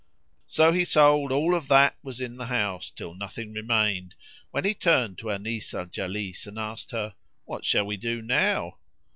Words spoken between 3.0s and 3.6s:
nothing